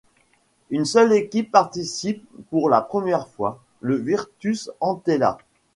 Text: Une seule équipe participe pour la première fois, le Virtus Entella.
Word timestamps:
Une 0.71 0.85
seule 0.85 1.13
équipe 1.13 1.51
participe 1.51 2.25
pour 2.49 2.71
la 2.71 2.81
première 2.81 3.27
fois, 3.27 3.61
le 3.81 3.97
Virtus 3.97 4.71
Entella. 4.79 5.37